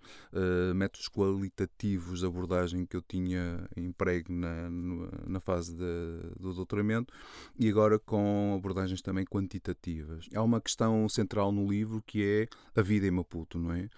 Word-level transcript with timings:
métodos 0.74 1.08
qualitativos 1.08 2.20
de 2.20 2.26
abordagem 2.26 2.86
que 2.86 2.96
eu 2.96 3.02
tinha 3.02 3.68
emprego 3.76 4.32
na, 4.32 4.70
na 5.26 5.40
fase 5.40 5.74
de, 5.74 6.38
do 6.38 6.54
doutoramento 6.54 7.12
e 7.58 7.68
agora 7.68 7.98
com 7.98 8.54
abordagens 8.56 9.02
também 9.02 9.24
quantitativas. 9.24 10.28
Há 10.34 10.42
uma 10.42 10.60
questão 10.60 11.08
central 11.08 11.50
no 11.50 11.68
livro 11.68 12.02
que 12.06 12.24
é 12.24 12.80
a 12.80 12.82
vida 12.82 13.06
em 13.06 13.10
Maputo, 13.10 13.58
não 13.58 13.72
é? 13.72 13.88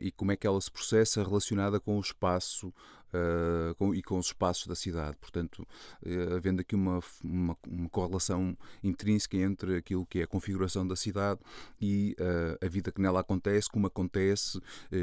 e 0.00 0.10
como 0.10 0.32
é 0.32 0.36
que 0.36 0.46
ela 0.46 0.60
se 0.60 0.70
processa 0.70 1.22
relacionada 1.22 1.78
com 1.78 1.96
o 1.96 2.00
espaço 2.00 2.74
uh, 3.14 3.74
com, 3.76 3.94
e 3.94 4.02
com 4.02 4.18
os 4.18 4.26
espaços 4.26 4.66
da 4.66 4.74
cidade. 4.74 5.16
Portanto, 5.20 5.66
uh, 6.04 6.34
havendo 6.36 6.60
aqui 6.60 6.74
uma, 6.74 7.00
uma, 7.22 7.56
uma, 7.66 7.88
correlação 7.88 8.56
intrínseca 8.82 9.36
entre 9.36 9.76
aquilo 9.76 10.04
que 10.04 10.20
é 10.20 10.22
a 10.24 10.26
configuração 10.26 10.86
da 10.86 10.96
cidade 10.96 11.40
e 11.80 12.16
uh, 12.18 12.64
a 12.64 12.68
vida 12.68 12.90
que 12.90 13.00
nela 13.00 13.20
acontece, 13.20 13.68
como 13.70 13.86
acontece, 13.86 14.60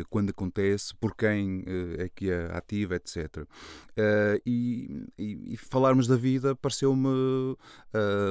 quando 0.09 0.31
acontece, 0.31 0.93
por 0.95 1.15
quem 1.15 1.63
é 1.97 2.09
que 2.09 2.31
a 2.31 2.57
ativa, 2.57 2.95
etc. 2.95 3.45
E, 4.45 5.05
e, 5.17 5.53
e, 5.53 5.57
falarmos 5.57 6.07
da 6.07 6.15
vida 6.15 6.55
pareceu-me 6.55 7.07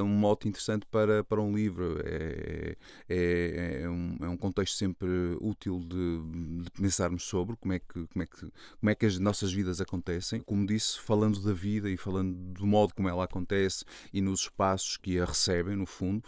um 0.03 0.07
mote 0.07 0.49
interessante 0.49 0.87
para, 0.91 1.23
para 1.25 1.41
um 1.41 1.55
livro. 1.55 1.99
É, 2.05 2.77
é, 3.09 3.83
é, 3.83 3.89
um, 3.89 4.17
é 4.21 4.29
um 4.29 4.37
contexto 4.37 4.77
sempre 4.77 5.09
útil 5.41 5.81
de, 5.81 6.63
de 6.63 6.71
pensarmos 6.71 7.23
sobre 7.25 7.57
como 7.57 7.73
é 7.73 7.79
que, 7.79 8.07
como 8.07 8.23
é 8.23 8.27
que, 8.27 8.41
como 8.81 8.91
é 8.91 8.95
que 8.95 9.07
as 9.07 9.19
nossas 9.19 9.53
vidas 9.53 9.70
vidas 9.71 9.81
acontecem. 9.81 10.41
Como 10.41 10.67
disse, 10.67 10.99
falando 11.01 11.41
da 11.41 11.53
vida 11.53 11.89
e 11.89 11.97
falando 11.97 12.35
do 12.35 12.67
modo 12.67 12.95
como 12.95 13.09
ela 13.09 13.25
acontece 13.25 13.85
e 14.13 14.21
nos 14.21 14.41
espaços 14.41 14.97
que 14.97 15.19
a 15.19 15.25
recebem, 15.25 15.77
no 15.77 15.87
fundo, 15.87 16.23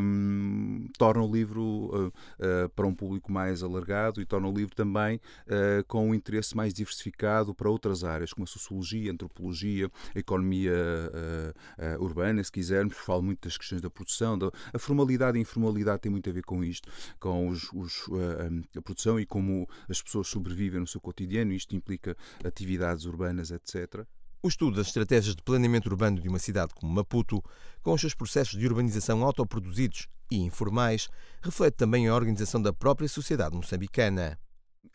um, 0.00 0.88
torna 0.98 1.22
o 1.22 1.32
livro 1.32 1.62
uh, 1.62 2.06
uh, 2.06 2.68
para 2.74 2.86
um 2.86 2.94
público 2.94 3.32
mais 3.32 3.62
alargado 3.62 4.20
e 4.20 4.26
torna 4.26 4.48
o 4.48 4.52
livro 4.52 4.74
também 4.74 5.16
uh, 5.46 5.84
com 5.86 6.10
um 6.10 6.14
interesse 6.14 6.56
mais 6.56 6.72
diversificado 6.74 7.54
para 7.54 7.70
outras 7.70 8.04
áreas, 8.04 8.32
como 8.32 8.44
a 8.44 8.46
sociologia, 8.46 9.10
a 9.10 9.14
antropologia, 9.14 9.90
a 10.14 10.18
economia 10.18 10.72
urbana, 11.98 12.42
se 12.42 12.52
quisermos. 12.52 12.96
Falo 12.96 13.22
muito 13.22 13.46
das 13.46 13.56
questões 13.56 13.80
da 13.80 13.90
produção, 13.90 14.38
da, 14.38 14.50
a 14.72 14.78
formalidade 14.78 15.36
e 15.36 15.40
a 15.40 15.42
informalidade 15.42 16.02
tem 16.02 16.10
muito 16.10 16.28
a 16.28 16.32
ver 16.32 16.42
com 16.42 16.62
isto, 16.62 16.90
com 17.18 17.48
os, 17.48 17.70
os, 17.72 18.08
a 18.76 18.82
produção 18.82 19.18
e 19.18 19.26
como 19.26 19.68
as 19.88 20.02
pessoas 20.02 20.28
sobrevivem 20.28 20.80
no 20.80 20.86
seu 20.86 21.00
cotidiano. 21.00 21.52
Isto 21.52 21.76
implica 21.76 22.16
atividades 22.46 23.04
urbanas, 23.04 23.50
etc. 23.50 24.04
O 24.42 24.48
estudo 24.48 24.76
das 24.76 24.88
estratégias 24.88 25.36
de 25.36 25.42
planeamento 25.42 25.88
urbano 25.88 26.20
de 26.20 26.28
uma 26.28 26.38
cidade 26.38 26.74
como 26.74 26.92
Maputo, 26.92 27.42
com 27.80 27.92
os 27.92 28.00
seus 28.00 28.14
processos 28.14 28.58
de 28.58 28.66
urbanização 28.66 29.22
autoproduzidos 29.22 30.08
e 30.30 30.38
informais, 30.38 31.08
reflete 31.40 31.74
também 31.74 32.08
a 32.08 32.14
organização 32.14 32.60
da 32.60 32.72
própria 32.72 33.08
sociedade 33.08 33.54
moçambicana. 33.54 34.38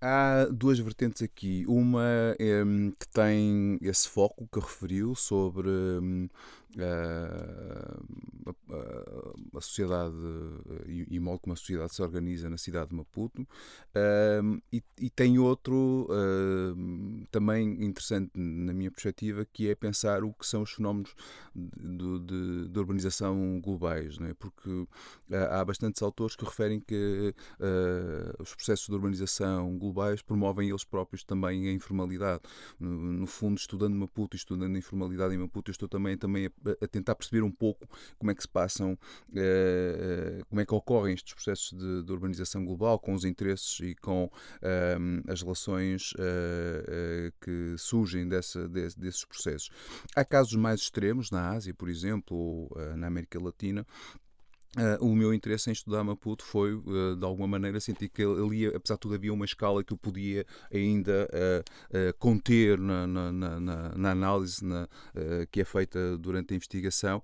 Há 0.02 0.48
duas 0.52 0.78
vertentes 0.80 1.22
aqui. 1.22 1.66
Uma 1.68 2.36
é, 2.38 2.62
que 3.00 3.08
tem 3.08 3.80
esse 3.82 4.08
foco 4.08 4.48
que 4.52 4.60
referiu 4.60 5.16
sobre 5.16 5.70
hum, 5.70 6.28
a, 6.78 8.00
a, 8.48 9.58
a, 9.58 9.62
sociedade 9.62 10.16
e, 10.86 11.08
e 11.10 11.20
o 11.20 11.22
modo 11.22 11.40
como 11.40 11.54
a 11.54 11.56
sociedade 11.56 11.96
se 11.96 12.02
organiza 12.02 12.50
na 12.50 12.58
cidade 12.58 12.90
de 12.90 12.96
Maputo. 12.96 13.48
E, 14.72 14.84
e, 15.00 15.10
tem 15.10 15.40
outro 15.40 16.08
também 17.32 17.84
interessante 17.84 18.32
na 18.36 18.74
minha 18.74 18.92
perspectiva, 18.92 19.46
que 19.46 19.70
é 19.70 19.76
pensar 19.76 20.24
o 20.24 20.34
que 20.34 20.46
são 20.46 20.62
os 20.62 20.72
fenómenos 20.72 21.16
de, 21.56 22.20
de, 22.20 22.68
de 22.70 22.80
urbanização 22.80 23.60
globais, 23.62 24.18
não 24.20 24.28
é? 24.28 24.34
porque 24.34 24.70
uh, 24.70 24.88
há 25.50 25.66
bastantes 25.66 26.02
autores 26.02 26.36
que 26.36 26.46
referem 26.46 26.80
que 26.80 27.34
os 28.40 28.54
processos 28.54 28.88
de 28.88 28.94
urbanização 28.94 29.78
globais 29.78 30.22
promovem 30.22 30.70
eles 30.70 30.84
próprios 30.84 31.24
também 31.24 31.68
a 31.68 31.72
informalidade. 31.72 32.42
No, 32.80 32.90
no 32.90 33.28
fundo, 33.28 33.58
estudando 33.58 33.96
Maputo 33.96 34.36
e 34.36 34.38
estudando 34.38 34.76
a 34.76 34.80
informalidade 34.80 35.34
em 35.34 35.38
Maputo, 35.38 35.72
eu 35.72 35.74
estou 35.74 35.90
também, 35.90 36.18
também 36.18 36.46
a 36.46 36.52
a 36.82 36.88
tentar 36.88 37.16
perceber 37.16 37.44
um 37.44 37.52
pouco 37.52 37.88
como 38.18 38.32
é 38.32 38.36
que 38.36 38.42
se 38.42 38.48
passam, 38.48 38.98
eh, 39.36 40.42
como 40.50 40.62
é 40.62 40.66
que 40.66 40.74
ocorrem 40.74 41.14
estes 41.14 41.34
processos 41.34 41.78
de, 41.78 42.04
de 42.04 42.12
urbanização 42.12 42.66
global, 42.66 43.00
com 43.00 43.14
os 43.14 43.24
interesses 43.24 43.80
e 43.80 43.96
com 43.96 44.30
ehm, 44.62 45.22
as 45.28 45.42
relações 45.42 46.14
eh, 46.20 46.84
eh, 46.88 47.32
que 47.42 47.76
surgem 47.78 48.28
dessa, 48.28 48.68
desses 48.68 49.26
processos. 49.26 49.70
Há 50.16 50.26
casos 50.26 50.56
mais 50.56 50.82
extremos 50.82 51.32
na 51.32 51.52
Ásia, 51.52 51.74
por 51.74 51.90
exemplo, 51.90 52.38
ou 52.38 52.72
na 52.96 53.08
América 53.08 53.42
Latina, 53.42 53.86
Uh, 54.76 55.04
o 55.04 55.16
meu 55.16 55.34
interesse 55.34 55.70
em 55.70 55.74
estudar 55.74 56.04
Maputo 56.04 56.44
foi, 56.44 56.74
uh, 56.74 57.16
de 57.16 57.26
alguma 57.26 57.48
maneira, 57.48 57.80
sentir 57.80 58.10
que 58.10 58.22
ali, 58.22 58.68
apesar 58.68 58.96
de 58.96 59.00
tudo, 59.00 59.16
havia 59.16 59.34
uma 59.34 59.46
escala 59.46 59.84
que 59.84 59.94
eu 59.94 59.98
podia 59.98 60.46
ainda 60.72 61.28
uh, 61.34 62.14
conter 62.20 62.78
na, 62.78 63.08
na, 63.08 63.32
na, 63.32 63.60
na 63.96 64.12
análise 64.12 64.66
que 65.52 65.62
é 65.62 65.66
feita 65.66 66.18
durante 66.18 66.54
a 66.54 66.56
investigação, 66.56 67.22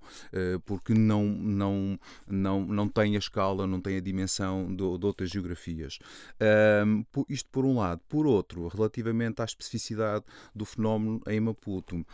porque 0.64 0.94
não, 0.94 1.24
não, 1.24 1.98
não, 2.26 2.64
não 2.64 2.88
tem 2.88 3.16
a 3.16 3.18
escala, 3.18 3.66
não 3.66 3.80
tem 3.80 3.96
a 3.96 4.00
dimensão 4.00 4.68
de, 4.68 4.76
de 4.76 5.06
outras 5.06 5.30
geografias. 5.30 5.98
isto 7.28 7.48
por 7.50 7.64
um 7.64 7.78
lado. 7.78 8.00
Por 8.08 8.26
outro, 8.26 8.68
relativamente 8.68 9.42
à 9.42 9.44
especificidade 9.44 10.24
do 10.54 10.64
fenómeno 10.64 11.20
em 11.26 11.40
Maputo, 11.40 12.04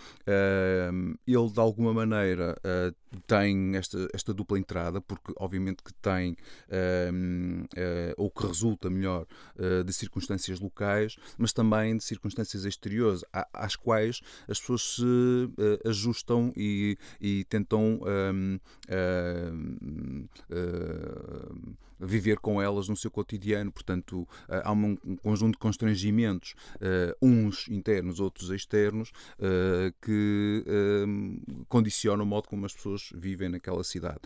ele, 1.26 1.50
de 1.50 1.60
alguma 1.60 1.92
maneira, 1.92 2.56
tem 3.26 3.76
esta, 3.76 4.08
esta 4.12 4.32
dupla 4.32 4.58
entrada, 4.58 5.00
porque 5.00 5.32
obviamente 5.36 5.82
que 5.82 5.92
tem 5.94 6.32
uh, 6.32 6.36
uh, 7.12 8.14
ou 8.16 8.30
que 8.30 8.46
resulta 8.46 8.88
melhor 8.88 9.26
uh, 9.56 9.84
de 9.84 9.92
circunstâncias 9.92 10.60
locais, 10.60 11.16
mas 11.36 11.52
também 11.52 11.96
de 11.96 12.04
circunstâncias 12.04 12.64
exteriores 12.64 13.22
às 13.52 13.76
quais 13.76 14.20
as 14.48 14.60
pessoas 14.60 14.96
se 14.96 15.84
ajustam 15.84 16.52
e, 16.56 16.96
e 17.20 17.44
tentam 17.44 18.00
viver 22.00 22.38
com 22.38 22.60
elas 22.60 22.88
no 22.88 22.96
seu 22.96 23.10
cotidiano. 23.10 23.70
Portanto, 23.70 24.26
há 24.48 24.72
um, 24.72 24.96
conjunto 25.22 25.52
de 25.52 25.58
constrangimentos, 25.58 26.54
uns 27.20 27.68
internos, 27.68 28.20
outros 28.20 28.50
externos, 28.50 29.12
que 30.02 30.64
condicionam 31.68 32.24
o 32.24 32.28
modo 32.28 32.48
como 32.48 32.66
as 32.66 32.72
pessoas 32.72 33.10
vivem 33.14 33.48
naquela 33.48 33.84
cidade. 33.84 34.20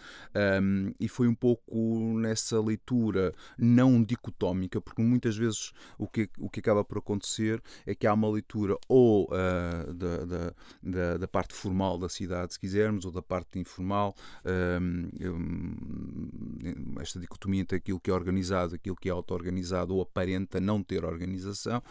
e 0.98 1.08
foi 1.08 1.28
um 1.28 1.34
pouco 1.34 2.18
nessa 2.18 2.60
leitura 2.60 3.34
não 3.58 4.02
dicotómica, 4.02 4.80
porque 4.80 5.02
muitas 5.02 5.36
vezes 5.36 5.72
o 5.98 6.06
que, 6.06 6.28
o 6.38 6.48
que 6.48 6.60
acaba 6.60 6.84
por 6.84 6.98
acontecer 6.98 7.62
é 7.86 7.94
que 7.94 8.06
há 8.06 8.14
uma 8.14 8.30
leitura 8.30 8.76
ou 8.88 9.28
da, 9.28 10.24
da, 10.24 10.54
da, 10.82 11.16
da, 11.18 11.28
parte 11.28 11.54
formal 11.54 11.98
da 11.98 12.08
cidade, 12.08 12.54
se 12.54 12.60
quisermos, 12.60 13.04
ou 13.04 13.12
da 13.12 13.22
parte 13.22 13.58
informal, 13.58 14.14
um, 14.44 15.08
esta 17.00 17.18
dicotomia 17.18 17.63
aquilo 17.72 18.00
que 18.00 18.10
é 18.10 18.14
organizado, 18.14 18.74
aquilo 18.74 18.96
que 18.96 19.08
é 19.08 19.12
auto-organizado 19.12 19.94
ou 19.94 20.02
aparenta 20.02 20.60
não 20.60 20.82
ter 20.82 21.04
organização, 21.04 21.82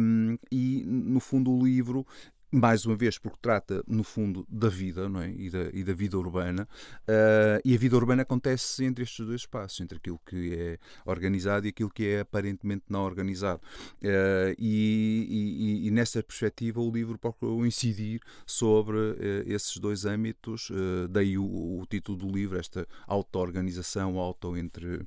um, 0.00 0.38
e 0.50 0.84
no 0.86 1.20
fundo 1.20 1.50
o 1.50 1.64
livro 1.64 2.06
mais 2.54 2.86
uma 2.86 2.94
vez 2.94 3.18
porque 3.18 3.38
trata 3.42 3.82
no 3.86 4.04
fundo 4.04 4.46
da 4.48 4.68
vida 4.68 5.08
não 5.08 5.20
é? 5.20 5.30
e, 5.30 5.50
da, 5.50 5.70
e 5.72 5.82
da 5.82 5.92
vida 5.92 6.16
urbana. 6.16 6.68
Uh, 7.00 7.60
e 7.64 7.74
a 7.74 7.78
vida 7.78 7.96
urbana 7.96 8.22
acontece 8.22 8.84
entre 8.84 9.02
estes 9.02 9.26
dois 9.26 9.40
espaços 9.40 9.80
entre 9.80 9.98
aquilo 9.98 10.20
que 10.24 10.54
é 10.54 10.78
organizado 11.04 11.66
e 11.66 11.70
aquilo 11.70 11.90
que 11.90 12.06
é 12.06 12.20
aparentemente 12.20 12.84
não 12.88 13.04
organizado. 13.04 13.60
Uh, 13.96 14.54
e, 14.56 15.82
e, 15.82 15.88
e, 15.88 15.90
nessa 15.90 16.22
perspectiva 16.22 16.80
o 16.80 16.90
livro 16.90 17.18
procurou 17.18 17.66
incidir 17.66 18.20
sobre 18.46 18.96
uh, 18.96 19.16
esses 19.46 19.76
dois 19.78 20.04
âmbitos. 20.04 20.70
Daí 21.10 21.36
o, 21.36 21.44
o, 21.44 21.86
título 21.86 22.18
do 22.18 22.30
livro 22.30 22.58
esta 22.58 22.86
auto-organização 23.06 24.18
auto 24.18 24.56
entre, 24.56 25.02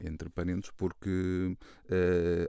entre 0.00 0.28
parentes 0.28 0.70
porque 0.76 1.56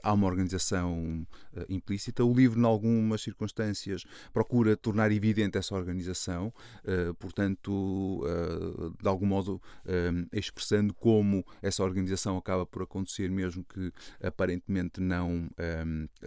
há 0.03 0.13
uma 0.13 0.27
organização 0.27 1.25
implícita. 1.69 2.24
O 2.24 2.33
livro 2.33 2.59
em 2.59 2.65
algumas 2.65 3.21
circunstâncias 3.21 4.06
procura 4.42 4.76
tornar 4.76 5.12
evidente 5.12 5.58
essa 5.58 5.76
organização, 5.76 6.52
uh, 6.84 7.14
portanto, 7.16 7.72
uh, 7.72 8.92
de 9.00 9.08
algum 9.08 9.28
modo 9.28 9.62
uh, 9.86 10.28
expressando 10.34 10.94
como 10.96 11.46
essa 11.62 11.84
organização 11.84 12.38
acaba 12.38 12.66
por 12.66 12.82
acontecer, 12.82 13.30
mesmo 13.30 13.64
que 13.64 13.94
aparentemente 14.22 15.00
não, 15.00 15.50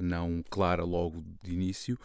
não 0.00 0.44
clara 0.48 0.84
logo 0.84 1.24
de 1.42 1.52
início. 1.52 1.98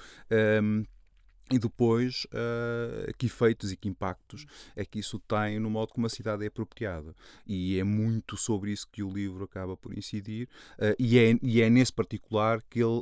E 1.51 1.57
depois, 1.57 2.25
uh, 2.25 3.11
que 3.17 3.25
efeitos 3.25 3.71
e 3.71 3.75
que 3.75 3.89
impactos 3.89 4.45
é 4.75 4.85
que 4.85 4.99
isso 4.99 5.17
tem 5.17 5.59
no 5.59 5.67
modo 5.67 5.93
como 5.93 6.05
a 6.05 6.09
cidade 6.09 6.43
é 6.43 6.47
apropriada. 6.47 7.15
E 7.47 7.79
é 7.79 7.83
muito 7.83 8.37
sobre 8.37 8.71
isso 8.71 8.87
que 8.91 9.01
o 9.01 9.11
livro 9.11 9.43
acaba 9.45 9.75
por 9.75 9.97
incidir, 9.97 10.47
uh, 10.77 10.95
e, 10.99 11.17
é, 11.17 11.35
e 11.41 11.61
é 11.61 11.69
nesse 11.69 11.91
particular 11.91 12.61
que 12.69 12.83
ele 12.83 13.01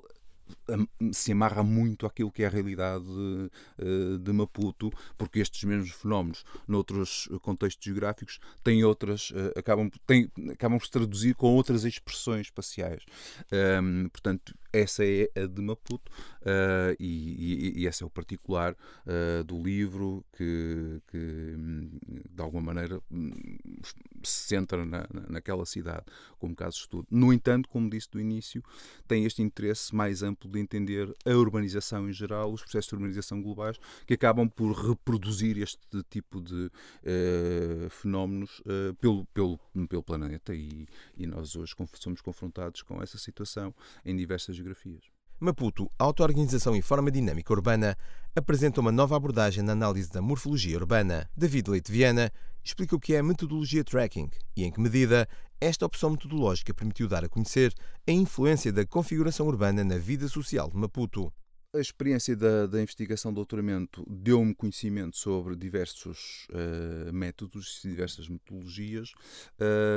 se 1.12 1.32
amarra 1.32 1.64
muito 1.64 2.06
àquilo 2.06 2.32
que 2.32 2.44
é 2.44 2.48
a 2.48 2.50
realidade 2.50 3.06
de, 3.06 4.18
de 4.20 4.34
Maputo, 4.34 4.92
porque 5.18 5.40
estes 5.40 5.64
mesmos 5.64 5.92
fenómenos, 5.92 6.44
noutros 6.68 7.30
contextos 7.42 7.84
geográficos, 7.84 8.40
têm 8.64 8.84
outras, 8.84 9.32
eh, 9.36 9.60
acabam, 9.60 9.90
têm, 10.06 10.32
acabam 10.52 10.78
por 10.78 10.86
se 10.86 10.92
traduzir 10.92 11.36
com 11.36 11.54
outras 11.56 11.84
expressões 11.84 12.48
espaciais. 12.48 13.04
Portanto, 14.12 14.54
essa 14.78 15.04
é 15.06 15.30
a 15.36 15.46
de 15.48 15.62
Maputo 15.62 16.12
uh, 16.42 16.96
e, 17.00 17.74
e, 17.76 17.82
e, 17.82 17.88
esse 17.88 18.04
é 18.04 18.06
o 18.06 18.10
particular 18.10 18.74
uh, 18.74 19.44
do 19.44 19.62
livro 19.62 20.24
que, 20.34 21.02
que, 21.08 21.56
de 22.30 22.42
alguma 22.42 22.62
maneira, 22.62 23.02
se 24.24 24.48
centra 24.48 24.86
na, 24.86 25.08
naquela 25.30 25.66
cidade 25.66 26.06
como 26.38 26.56
caso 26.56 26.76
de 26.76 26.82
estudo. 26.82 27.08
No 27.10 27.34
entanto, 27.34 27.68
como 27.70 27.90
disse 27.90 28.10
do 28.12 28.20
início, 28.20 28.64
tem 29.08 29.26
este 29.26 29.42
interesse 29.42 29.96
mais 29.96 30.22
amplo 30.22 30.50
de 30.50 30.60
entender 30.60 31.14
a 31.26 31.32
urbanização 31.32 32.10
em 32.10 32.14
geral, 32.14 32.52
os 32.52 32.62
processos 32.62 32.90
de 32.90 32.96
urbanização 32.96 33.42
globais, 33.42 33.78
que 34.06 34.14
acabam 34.14 34.48
por 34.48 34.72
reproduzir 34.74 35.58
este 35.58 36.04
tipo 36.10 36.42
de 36.42 36.66
uh, 36.66 37.90
fenómenos 37.90 38.62
pelo, 39.00 39.26
pelo, 39.28 39.60
pelo 39.88 40.04
planeta 40.04 40.54
e, 40.54 40.88
e 41.18 41.26
nós 41.26 41.56
hoje 41.56 41.74
somos 41.96 42.22
confrontados 42.22 42.82
com 42.82 43.02
essa 43.02 43.18
situação 43.18 43.74
em 44.06 44.16
diversas 44.16 44.56
Maputo, 45.40 45.92
Autoorganização 46.00 46.76
e 46.76 46.82
Forma 46.82 47.12
Dinâmica 47.12 47.54
Urbana, 47.54 47.96
apresenta 48.36 48.82
uma 48.82 48.92
nova 48.92 49.16
abordagem 49.16 49.64
na 49.64 49.74
análise 49.74 50.10
da 50.10 50.22
morfologia 50.22 50.76
urbana. 50.76 51.30
David 51.38 51.70
Leite 51.70 51.92
Viana 51.92 52.32
explica 52.64 52.96
o 52.96 53.00
que 53.00 53.14
é 53.14 53.20
a 53.20 53.24
metodologia 53.24 53.84
tracking 53.84 54.30
e 54.56 54.64
em 54.64 54.72
que 54.72 54.80
medida 54.80 55.30
esta 55.62 55.86
opção 55.86 56.10
metodológica 56.10 56.74
permitiu 56.74 57.08
dar 57.08 57.24
a 57.24 57.30
conhecer 57.30 57.74
a 58.08 58.12
influência 58.12 58.74
da 58.74 58.86
configuração 58.86 59.48
urbana 59.48 59.84
na 59.84 59.98
vida 59.98 60.28
social 60.28 60.70
de 60.70 60.78
Maputo. 60.78 61.32
A 61.74 61.80
experiência 61.80 62.34
da, 62.34 62.66
da 62.66 62.82
investigação 62.82 63.30
de 63.30 63.36
doutoramento 63.36 64.02
deu-me 64.10 64.56
conhecimento 64.56 65.18
sobre 65.18 65.54
diversos 65.54 66.48
uh, 66.50 67.12
métodos 67.12 67.84
e 67.84 67.90
diversas 67.90 68.30
metodologias. 68.30 69.12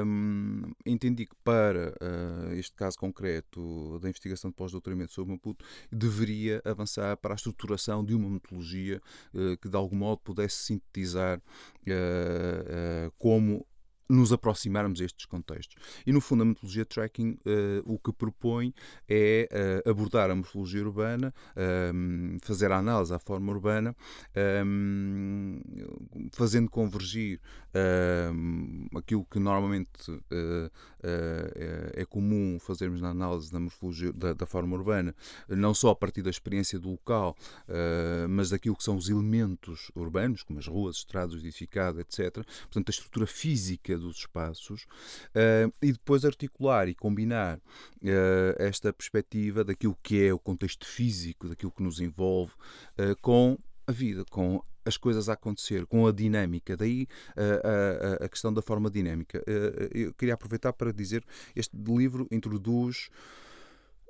Um, 0.05 0.73
entendi 0.85 1.27
que 1.27 1.37
para 1.45 1.95
uh, 2.01 2.53
este 2.55 2.75
caso 2.75 2.99
concreto 2.99 4.01
da 4.01 4.09
investigação 4.09 4.51
de 4.51 4.57
pós-doutoramento 4.57 5.13
sobre 5.13 5.33
Maputo, 5.33 5.65
deveria 5.93 6.61
avançar 6.65 7.17
para 7.19 7.35
a 7.35 7.37
estruturação 7.37 8.05
de 8.05 8.17
uma 8.17 8.29
metodologia 8.29 9.01
uh, 9.33 9.57
que 9.59 9.69
de 9.69 9.77
algum 9.77 9.97
modo 9.97 10.19
pudesse 10.19 10.57
sintetizar 10.57 11.41
como 13.17 13.65
nos 14.11 14.33
aproximarmos 14.33 15.01
a 15.01 15.05
estes 15.05 15.25
contextos. 15.25 15.77
E 16.05 16.13
no 16.13 16.21
fundo, 16.21 16.43
a 16.43 16.47
metodologia 16.47 16.85
tracking 16.85 17.39
uh, 17.47 17.83
o 17.85 17.99
que 17.99 18.13
propõe 18.13 18.75
é 19.09 19.49
uh, 19.87 19.91
abordar 19.91 20.31
a 20.31 20.35
morfologia 20.35 20.83
urbana, 20.83 21.33
um, 21.95 22.37
fazer 22.43 22.73
a 22.73 22.79
análise 22.79 23.15
à 23.15 23.19
forma 23.19 23.53
urbana, 23.53 23.95
um, 24.67 25.61
fazendo 26.33 26.69
convergir 26.69 27.41
um, 28.35 28.87
aquilo 28.97 29.25
que 29.25 29.39
normalmente 29.39 30.11
uh, 30.11 30.71
é 31.95 32.05
comum 32.05 32.59
fazermos 32.59 33.01
na 33.01 33.11
análise 33.11 33.53
da 33.53 33.61
morfologia 33.61 34.13
da, 34.13 34.33
da, 34.33 34.45
forma 34.45 34.77
urbana, 34.77 35.15
não 35.49 35.73
só 35.73 35.91
a 35.91 35.95
partir 35.95 36.23
da 36.23 36.31
experiência 36.31 36.79
do 36.79 36.91
local, 36.91 37.37
mas 38.29 38.51
daquilo 38.51 38.77
que 38.77 38.83
são 38.83 38.97
os 38.97 39.09
elementos 39.09 39.91
urbanos, 39.95 40.43
como 40.43 40.59
as 40.59 40.67
ruas, 40.67 40.97
estradas, 40.97 41.37
edificadas, 41.37 42.01
etc. 42.01 42.45
Portanto, 42.63 42.89
a 42.89 42.91
estrutura 42.91 43.27
física 43.27 44.00
dos 44.01 44.19
espaços 44.19 44.85
uh, 45.35 45.73
e 45.83 45.93
depois 45.93 46.25
articular 46.25 46.89
e 46.89 46.95
combinar 46.95 47.59
uh, 47.59 47.61
esta 48.59 48.93
perspectiva 48.93 49.63
daquilo 49.65 49.97
que 50.03 50.27
é 50.27 50.33
o 50.33 50.39
contexto 50.39 50.87
físico, 50.87 51.49
daquilo 51.49 51.73
que 51.73 51.83
nos 51.83 52.01
envolve, 52.01 52.53
uh, 52.99 53.15
com 53.21 53.59
a 53.87 53.93
vida, 53.93 54.25
com 54.31 54.63
as 54.85 54.97
coisas 54.97 55.29
a 55.29 55.35
acontecer, 55.35 55.87
com 55.87 56.07
a 56.07 56.13
dinâmica. 56.13 56.77
Daí 56.77 57.07
a, 57.37 58.23
a, 58.23 58.25
a 58.25 58.29
questão 58.29 58.53
da 58.53 58.63
forma 58.63 58.91
dinâmica. 58.91 59.45
eu 59.93 60.15
queria 60.15 60.35
aproveitar 60.35 60.73
para 60.73 60.91
dizer 60.91 61.23
este 61.55 61.77
livro 61.77 62.27
introduz 62.31 63.11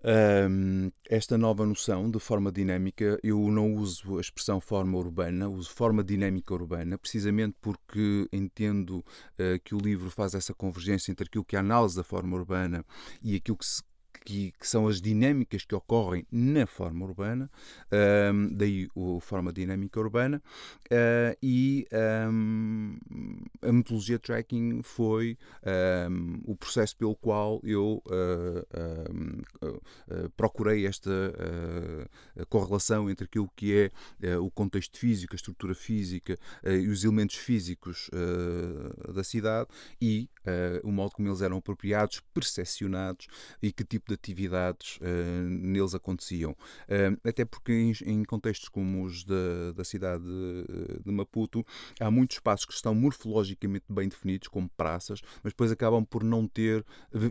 um, 0.02 0.90
esta 1.08 1.36
nova 1.36 1.66
noção 1.66 2.10
de 2.10 2.18
forma 2.18 2.50
dinâmica, 2.50 3.18
eu 3.22 3.38
não 3.50 3.74
uso 3.74 4.18
a 4.18 4.20
expressão 4.20 4.60
forma 4.60 4.96
urbana, 4.96 5.48
uso 5.48 5.70
forma 5.70 6.02
dinâmica 6.02 6.54
urbana, 6.54 6.96
precisamente 6.96 7.56
porque 7.60 8.28
entendo 8.32 8.98
uh, 8.98 9.60
que 9.62 9.74
o 9.74 9.78
livro 9.78 10.10
faz 10.10 10.34
essa 10.34 10.54
convergência 10.54 11.10
entre 11.10 11.26
aquilo 11.26 11.44
que 11.44 11.56
é 11.56 11.58
a 11.58 11.62
análise 11.62 11.96
da 11.96 12.04
forma 12.04 12.36
urbana 12.36 12.84
e 13.22 13.36
aquilo 13.36 13.56
que 13.56 13.66
se 13.66 13.82
que, 14.24 14.52
que, 14.58 14.68
são 14.68 14.86
as 14.86 15.00
dinâmicas 15.00 15.64
que 15.64 15.74
ocorrem 15.74 16.26
na 16.30 16.66
forma 16.66 17.04
urbana, 17.04 17.50
um, 18.32 18.54
daí 18.54 18.88
o 18.94 19.20
forma 19.20 19.52
dinâmica 19.52 19.98
urbana, 19.98 20.42
uh, 20.86 21.36
e 21.42 21.86
um, 22.30 22.96
a 23.62 23.72
metodologia 23.72 24.18
tracking 24.18 24.82
foi 24.82 25.36
um, 26.10 26.40
o 26.44 26.56
processo 26.56 26.96
pelo 26.96 27.16
qual 27.16 27.60
eu 27.64 28.02
uh, 28.06 29.40
uh, 29.60 30.30
procurei 30.36 30.86
esta 30.86 31.10
correlação 32.48 33.10
entre 33.10 33.24
aquilo 33.24 33.50
que 33.54 33.90
é 34.22 34.38
o 34.38 34.50
contexto 34.50 34.98
físico, 34.98 35.34
a 35.34 35.36
estrutura 35.36 35.74
física 35.74 36.38
e 36.64 36.88
os 36.88 37.04
elementos 37.04 37.36
físicos 37.36 38.10
da 39.12 39.22
cidade 39.22 39.68
e 40.00 40.28
o 40.82 40.90
modo 40.90 41.12
como 41.12 41.28
eles 41.28 41.40
eram 41.40 41.58
apropriados, 41.58 42.20
percepcionados 42.32 43.26
e 43.62 43.72
que 43.72 43.84
tipo 43.84 44.08
de 44.08 44.14
atividades 44.14 44.96
uh, 44.96 45.42
neles 45.44 45.94
aconteciam. 45.94 46.52
Uh, 46.52 47.28
até 47.28 47.44
porque 47.44 47.72
em, 47.72 47.92
em, 48.06 48.24
contextos 48.24 48.68
como 48.68 49.04
os 49.04 49.24
da, 49.24 49.72
da 49.74 49.84
cidade 49.84 50.24
de, 50.24 51.02
de, 51.04 51.10
Maputo, 51.10 51.64
há 51.98 52.10
muitos 52.10 52.36
espaços 52.36 52.66
que 52.66 52.72
estão 52.72 52.94
morfologicamente 52.94 53.86
bem 53.88 54.08
definidos, 54.08 54.48
como 54.48 54.68
praças, 54.76 55.20
mas 55.42 55.52
depois 55.52 55.70
acabam 55.70 56.04
por 56.04 56.22
não 56.22 56.46
ter 56.46 56.84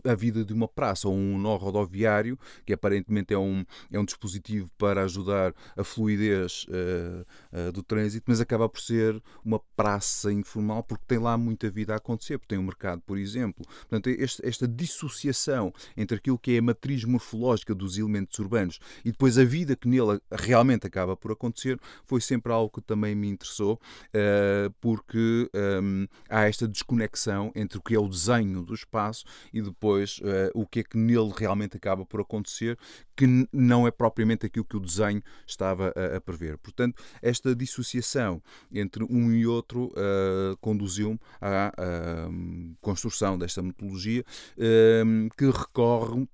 a 0.04 0.16
vida 0.16 0.44
de 0.44 0.54
uma 0.54 0.68
praça 0.68 1.08
ou 1.08 1.16
um 1.16 1.38
nó 1.38 1.56
rodoviário, 1.56 2.38
que 2.66 2.74
aparentemente 2.74 3.34
é 3.34 3.38
um, 3.38 3.66
é 3.92 4.00
um 4.00 4.06
dispositivo 4.06 4.70
para 4.78 5.04
ajudar 5.04 5.54
a 5.76 5.84
fluidez 5.84 6.66
uh, 6.70 7.72
do 7.72 7.82
trânsito, 7.84 8.26
mas 8.28 8.42
acaba 8.42 8.68
por 8.68 8.82
ser 8.82 9.22
uma 9.44 9.60
praça 9.76 10.32
informal 10.32 10.84
porque 10.84 11.06
tem 11.08 11.18
lá 11.18 11.38
muita 11.38 11.70
vida 11.70 11.94
a 11.94 11.98
acontecer, 11.98 12.38
porque 12.38 12.56
tem 12.56 12.60
um 12.60 12.66
mercado 12.66 12.99
por 13.00 13.18
exemplo. 13.18 13.66
Portanto, 13.66 14.08
este, 14.08 14.46
esta 14.46 14.68
dissociação 14.68 15.74
entre 15.96 16.18
aquilo 16.18 16.38
que 16.38 16.56
é 16.56 16.60
a 16.60 16.62
matriz 16.62 17.04
morfológica 17.04 17.74
dos 17.74 17.98
elementos 17.98 18.38
urbanos 18.40 18.80
e 19.04 19.12
depois 19.12 19.38
a 19.38 19.44
vida 19.44 19.76
que 19.76 19.88
nele 19.88 20.20
realmente 20.32 20.88
acaba 20.88 21.16
por 21.16 21.32
acontecer 21.32 21.80
foi 22.06 22.22
sempre 22.22 22.52
algo 22.52 22.70
que 22.70 22.82
também 22.82 23.16
me 23.16 23.28
interessou, 23.28 23.80
uh, 24.14 24.74
porque 24.80 25.50
um, 25.82 26.08
há 26.30 26.44
esta 26.44 26.68
desconexão 26.68 27.52
entre 27.56 27.78
o 27.78 27.82
que 27.82 27.96
é 27.96 28.00
o 28.00 28.08
desenho 28.08 28.64
do 28.64 28.74
espaço 28.74 29.26
e 29.54 29.62
depois 29.62 30.20
uh, 30.20 30.52
o 30.54 30.66
que 30.66 30.80
é 30.80 30.84
que 30.84 30.98
nele 30.98 31.32
realmente 31.36 31.78
acaba 31.78 32.06
por 32.06 32.22
acontecer, 32.22 32.78
que 33.16 33.48
não 33.52 33.88
é 33.88 33.92
propriamente 33.92 34.46
aquilo 34.46 34.66
que 34.66 34.78
o 34.78 34.80
desenho 34.80 35.22
estava 35.46 35.94
a, 35.96 36.18
a 36.18 36.22
prever. 36.22 36.58
Portanto, 36.58 37.02
esta 37.22 37.56
dissociação 37.56 38.42
entre 38.72 39.04
um 39.04 39.32
e 39.32 39.46
outro 39.46 39.88
uh, 39.88 40.58
conduziu-me 40.62 41.20
à 41.42 41.74
uh, 41.78 42.76
construção 42.90 43.38
desta 43.38 43.62
metodologia 43.62 44.24
uh, 44.58 45.30
que 45.38 45.46
recorre 45.46 46.28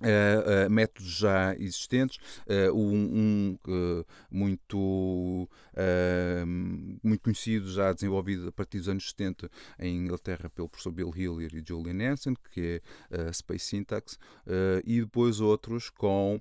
Uh, 0.00 0.66
uh, 0.66 0.70
métodos 0.70 1.10
já 1.10 1.54
existentes, 1.56 2.18
uh, 2.46 2.72
um, 2.74 3.58
um 3.66 4.04
muito, 4.30 5.48
muito 7.02 7.22
conhecido, 7.22 7.70
já 7.70 7.92
desenvolvido 7.92 8.48
a 8.48 8.52
partir 8.52 8.78
dos 8.78 8.88
anos 8.88 9.10
70 9.10 9.50
em 9.78 9.96
Inglaterra 9.96 10.48
pelo 10.48 10.68
professor 10.68 10.90
Bill 10.90 11.12
Hillier 11.14 11.54
e 11.54 11.62
Julian 11.66 12.12
Hansen, 12.12 12.34
que 12.52 12.80
é 13.10 13.32
Space 13.32 13.66
Syntax, 13.66 14.18
e 14.84 15.00
depois 15.00 15.40
outros 15.40 15.90
com, 15.90 16.40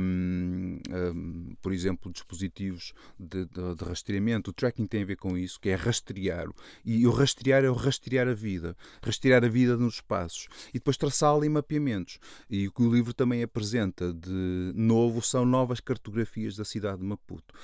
um, 0.00 1.54
por 1.60 1.72
exemplo, 1.72 2.10
dispositivos 2.10 2.92
de, 3.18 3.44
de, 3.46 3.74
de, 3.74 3.84
rastreamento. 3.84 4.50
O 4.50 4.54
tracking 4.54 4.86
tem 4.86 5.02
a 5.02 5.06
ver 5.06 5.16
com 5.16 5.36
isso, 5.36 5.60
que 5.60 5.70
é 5.70 5.74
rastrear. 5.74 6.48
E 6.84 7.06
o 7.06 7.10
rastrear 7.10 7.64
é 7.64 7.70
o 7.70 7.74
rastrear 7.74 8.28
a 8.28 8.34
vida, 8.34 8.76
rastrear 9.02 9.44
a 9.44 9.48
vida 9.48 9.76
nos 9.76 9.94
espaços 9.94 10.48
e 10.70 10.74
depois 10.74 10.96
traçá-la 10.96 11.46
em 11.46 11.48
mapeamentos. 11.48 12.18
E 12.50 12.61
e 12.62 12.68
o 12.68 12.72
que 12.72 12.82
o 12.82 12.92
livro 12.92 13.12
também 13.12 13.42
apresenta 13.42 14.12
de 14.12 14.72
novo 14.74 15.20
são 15.20 15.44
novas 15.44 15.80
cartografias 15.80 16.56
da 16.56 16.64
cidade 16.64 16.98
de 16.98 17.04
Maputo. 17.04 17.54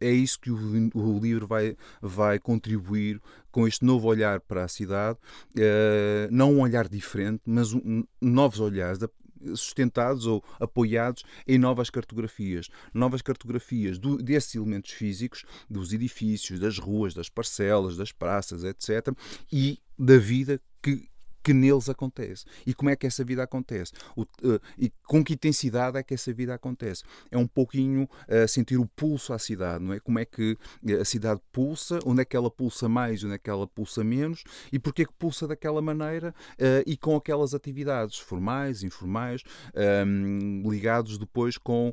É 0.00 0.10
isso 0.10 0.40
que 0.40 0.50
o, 0.50 0.90
o 0.94 1.18
livro 1.18 1.46
vai, 1.46 1.76
vai 2.00 2.38
contribuir 2.38 3.20
com 3.50 3.68
este 3.68 3.84
novo 3.84 4.08
olhar 4.08 4.40
para 4.40 4.64
a 4.64 4.68
cidade, 4.68 5.18
uh, 5.56 6.28
não 6.30 6.54
um 6.54 6.60
olhar 6.60 6.88
diferente, 6.88 7.42
mas 7.46 7.72
um, 7.72 8.04
novos 8.20 8.60
olhares, 8.60 8.98
sustentados 9.54 10.26
ou 10.26 10.42
apoiados 10.58 11.22
em 11.46 11.58
novas 11.58 11.90
cartografias. 11.90 12.68
Novas 12.92 13.22
cartografias 13.22 13.98
do, 13.98 14.16
desses 14.16 14.54
elementos 14.54 14.92
físicos, 14.92 15.44
dos 15.68 15.92
edifícios, 15.92 16.58
das 16.58 16.78
ruas, 16.78 17.14
das 17.14 17.28
parcelas, 17.28 17.96
das 17.96 18.12
praças, 18.12 18.64
etc. 18.64 19.14
E 19.52 19.78
da 19.98 20.18
vida 20.18 20.60
que 20.82 21.08
que 21.46 21.54
neles 21.54 21.88
acontece. 21.88 22.44
E 22.66 22.74
como 22.74 22.90
é 22.90 22.96
que 22.96 23.06
essa 23.06 23.22
vida 23.22 23.40
acontece? 23.40 23.92
O, 24.16 24.22
uh, 24.22 24.60
e 24.76 24.92
com 25.04 25.22
que 25.22 25.34
intensidade 25.34 25.96
é 25.96 26.02
que 26.02 26.12
essa 26.12 26.32
vida 26.32 26.52
acontece? 26.52 27.04
É 27.30 27.38
um 27.38 27.46
pouquinho 27.46 28.02
uh, 28.02 28.48
sentir 28.48 28.78
o 28.78 28.84
pulso 28.84 29.32
à 29.32 29.38
cidade, 29.38 29.84
não 29.84 29.92
é? 29.92 30.00
Como 30.00 30.18
é 30.18 30.24
que 30.24 30.58
a 31.00 31.04
cidade 31.04 31.40
pulsa, 31.52 32.00
onde 32.04 32.22
é 32.22 32.24
que 32.24 32.36
ela 32.36 32.50
pulsa 32.50 32.88
mais, 32.88 33.22
onde 33.22 33.34
é 33.34 33.38
que 33.38 33.48
ela 33.48 33.64
pulsa 33.64 34.02
menos 34.02 34.42
e 34.72 34.78
porquê 34.80 35.06
que 35.06 35.12
pulsa 35.12 35.46
daquela 35.46 35.80
maneira 35.80 36.34
uh, 36.54 36.82
e 36.84 36.96
com 36.96 37.14
aquelas 37.14 37.54
atividades 37.54 38.18
formais, 38.18 38.82
informais, 38.82 39.42
um, 39.72 40.62
ehm, 40.64 40.68
ligados 40.68 41.16
depois 41.16 41.56
com 41.56 41.92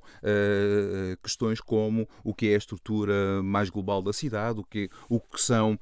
questões 1.21 1.59
como 1.61 2.07
o 2.23 2.33
que 2.33 2.47
é 2.47 2.55
a 2.55 2.57
estrutura 2.57 3.43
mais 3.43 3.69
global 3.69 4.01
da 4.01 4.13
cidade, 4.13 4.59
o 4.59 4.63
que, 4.63 4.89
o 5.09 5.19
que 5.19 5.39
são 5.39 5.77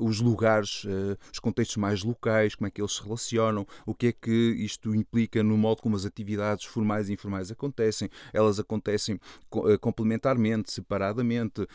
os 0.00 0.20
lugares, 0.20 0.84
os 1.32 1.38
contextos 1.38 1.76
mais 1.76 2.02
locais, 2.02 2.54
como 2.54 2.66
é 2.66 2.70
que 2.70 2.80
eles 2.80 2.92
se 2.92 3.02
relacionam, 3.12 3.66
o 3.86 3.94
que 3.94 4.08
é 4.08 4.12
que 4.12 4.30
isto 4.30 4.94
implica 4.94 5.42
no 5.42 5.56
modo 5.56 5.82
como 5.82 5.96
as 5.96 6.04
atividades 6.04 6.64
formais 6.64 7.08
e 7.08 7.12
informais 7.12 7.50
acontecem. 7.50 8.08
Elas 8.32 8.58
acontecem 8.58 9.20
eh, 9.66 9.78
complementarmente, 9.78 10.72
separadamente, 10.72 11.66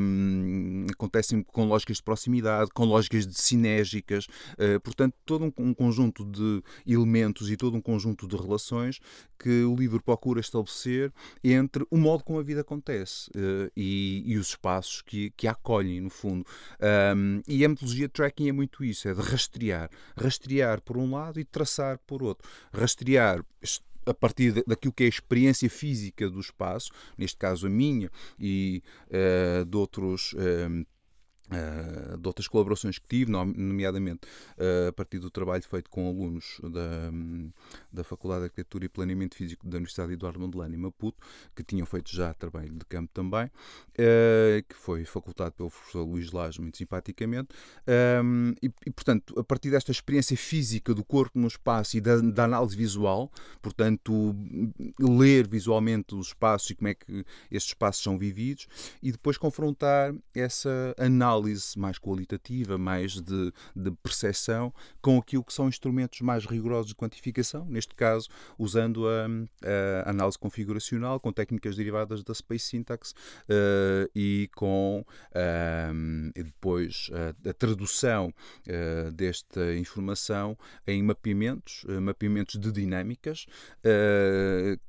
um, 0.00 0.86
acontecem 0.90 1.42
com 1.42 1.64
lógicas 1.66 1.96
de 1.96 2.02
proximidade, 2.02 2.70
com 2.72 2.84
lógicas 2.84 3.26
de 3.26 3.34
sinérgicas, 3.34 4.26
uh, 4.26 4.80
portanto, 4.80 5.14
todo 5.24 5.44
um, 5.44 5.52
um, 5.58 5.74
conjunto 5.74 6.24
de 6.24 6.62
elementos 6.86 7.50
e 7.50 7.56
todo 7.56 7.76
um 7.76 7.80
conjunto 7.80 8.26
de 8.26 8.36
relações 8.36 9.00
que 9.38 9.64
o 9.64 9.74
livro 9.74 10.02
procura 10.02 10.40
estabelecer 10.40 11.12
entre 11.42 11.86
o 11.90 11.96
modo 11.96 12.24
como 12.24 12.38
a 12.38 12.42
vida 12.42 12.60
acontece 12.60 13.30
uh, 13.30 13.70
e, 13.76 14.22
e, 14.26 14.38
os 14.38 14.48
espaços 14.48 15.02
que, 15.02 15.30
que 15.36 15.46
a 15.48 15.52
acolhem, 15.52 16.00
no 16.00 16.10
fundo. 16.10 16.46
Um, 17.16 17.42
e 17.46 17.64
a 17.64 17.68
metodologia 17.68 18.06
de 18.06 18.12
tracking 18.12 18.48
é 18.48 18.52
muito 18.52 18.84
isso, 18.84 19.08
é 19.08 19.14
de 19.14 19.20
rastrear. 19.20 19.90
Rastrear 20.16 20.80
por 20.84 20.96
um 20.96 21.10
lado 21.10 21.40
e 21.40 21.44
traçar 21.44 21.98
por 22.06 22.22
outro. 22.22 22.48
Rastrear 22.72 23.44
a 24.06 24.14
partir 24.14 24.62
daquilo 24.66 24.92
que 24.92 25.04
é 25.04 25.06
a 25.06 25.08
experiência 25.08 25.68
física 25.70 26.28
do 26.28 26.38
espaço, 26.40 26.90
neste 27.16 27.38
caso 27.38 27.66
a 27.66 27.70
minha 27.70 28.10
e 28.38 28.82
uh, 29.08 29.64
de 29.64 29.76
outros. 29.76 30.34
Uh, 30.34 30.86
Uh, 31.44 32.16
de 32.16 32.26
outras 32.26 32.48
colaborações 32.48 32.98
que 32.98 33.06
tive, 33.06 33.30
nomeadamente 33.30 34.26
uh, 34.56 34.88
a 34.88 34.92
partir 34.92 35.18
do 35.18 35.30
trabalho 35.30 35.62
feito 35.62 35.90
com 35.90 36.08
alunos 36.08 36.58
da, 36.62 37.10
da 37.92 38.02
Faculdade 38.02 38.40
de 38.40 38.44
Arquitetura 38.46 38.86
e 38.86 38.88
Planeamento 38.88 39.36
Físico 39.36 39.68
da 39.68 39.76
Universidade 39.76 40.14
Eduardo 40.14 40.40
Mondlane 40.40 40.74
em 40.74 40.78
Maputo, 40.78 41.18
que 41.54 41.62
tinham 41.62 41.84
feito 41.84 42.10
já 42.10 42.32
trabalho 42.32 42.72
de 42.72 42.84
campo 42.86 43.10
também, 43.12 43.44
uh, 43.44 44.62
que 44.66 44.74
foi 44.74 45.04
facultado 45.04 45.52
pelo 45.52 45.70
professor 45.70 46.02
Luís 46.02 46.32
Lage, 46.32 46.62
muito 46.62 46.78
simpaticamente, 46.78 47.48
um, 48.22 48.54
e, 48.62 48.72
e, 48.86 48.90
portanto, 48.90 49.38
a 49.38 49.44
partir 49.44 49.70
desta 49.70 49.92
experiência 49.92 50.36
física 50.38 50.94
do 50.94 51.04
corpo 51.04 51.38
no 51.38 51.46
espaço 51.46 51.98
e 51.98 52.00
da, 52.00 52.16
da, 52.20 52.44
análise 52.44 52.74
visual, 52.74 53.30
portanto, 53.60 54.34
ler 54.98 55.46
visualmente 55.46 56.14
os 56.14 56.28
espaços 56.28 56.70
e 56.70 56.74
como 56.74 56.88
é 56.88 56.94
que 56.94 57.24
estes 57.50 57.72
espaços 57.72 58.02
são 58.02 58.18
vividos, 58.18 58.66
e 59.02 59.12
depois 59.12 59.36
confrontar 59.36 60.14
essa 60.34 60.94
análise 60.98 61.33
análise 61.34 61.78
mais 61.78 61.98
qualitativa, 61.98 62.78
mais 62.78 63.20
de, 63.20 63.52
de 63.74 63.90
percepção, 64.02 64.72
com 65.00 65.18
aquilo 65.18 65.44
que 65.44 65.52
são 65.52 65.68
instrumentos 65.68 66.20
mais 66.20 66.44
rigorosos 66.46 66.88
de 66.88 66.94
quantificação, 66.94 67.64
neste 67.66 67.94
caso 67.94 68.28
usando 68.58 69.06
a, 69.08 69.26
a 70.06 70.10
análise 70.10 70.38
configuracional 70.38 71.18
com 71.18 71.32
técnicas 71.32 71.76
derivadas 71.76 72.22
da 72.22 72.34
Space 72.34 72.66
Syntax 72.66 73.10
uh, 73.12 74.10
e 74.14 74.48
com 74.54 75.04
uh, 75.30 76.32
depois 76.34 77.10
uh, 77.10 77.48
a 77.48 77.52
tradução 77.52 78.32
desta 79.14 79.74
informação 79.76 80.56
em 80.86 81.02
mapeamentos, 81.02 81.84
mapeamentos 82.00 82.58
de 82.58 82.70
dinâmicas 82.70 83.46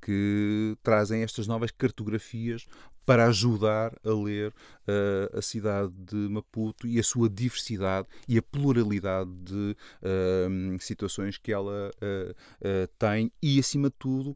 que 0.02 0.78
trazem 0.84 1.24
estas 1.24 1.48
novas 1.48 1.72
cartografias 1.72 2.66
para 3.06 3.28
ajudar 3.28 3.94
a 4.04 4.10
ler 4.10 4.50
uh, 4.50 5.38
a 5.38 5.42
cidade 5.42 5.94
de 5.94 6.16
Maputo 6.16 6.88
e 6.88 7.00
a 7.00 7.04
sua 7.04 7.30
diversidade 7.30 8.08
e 8.28 8.38
a 8.38 8.42
pluralidade 8.42 9.30
de 9.44 9.78
uh, 10.02 10.82
situações 10.82 11.38
que 11.38 11.52
ela 11.52 11.92
uh, 11.92 12.88
tem 12.98 13.32
e, 13.42 13.60
acima 13.60 13.90
de 13.90 13.96
tudo, 13.98 14.36